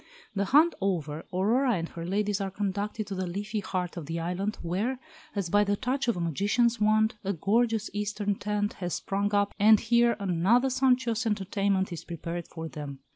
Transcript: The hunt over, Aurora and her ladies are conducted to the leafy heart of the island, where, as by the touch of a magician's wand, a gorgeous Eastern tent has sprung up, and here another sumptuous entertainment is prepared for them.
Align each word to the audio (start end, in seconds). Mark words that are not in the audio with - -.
The 0.33 0.45
hunt 0.45 0.73
over, 0.81 1.25
Aurora 1.31 1.73
and 1.75 1.87
her 1.89 2.03
ladies 2.07 2.41
are 2.41 2.49
conducted 2.49 3.05
to 3.05 3.13
the 3.13 3.27
leafy 3.27 3.59
heart 3.59 3.97
of 3.97 4.07
the 4.07 4.19
island, 4.19 4.57
where, 4.63 4.97
as 5.35 5.51
by 5.51 5.63
the 5.63 5.75
touch 5.75 6.07
of 6.07 6.17
a 6.17 6.19
magician's 6.19 6.79
wand, 6.81 7.13
a 7.23 7.33
gorgeous 7.33 7.87
Eastern 7.93 8.33
tent 8.33 8.73
has 8.81 8.95
sprung 8.95 9.31
up, 9.35 9.53
and 9.59 9.79
here 9.79 10.15
another 10.19 10.71
sumptuous 10.71 11.27
entertainment 11.27 11.93
is 11.93 12.03
prepared 12.03 12.47
for 12.47 12.67
them. 12.67 13.01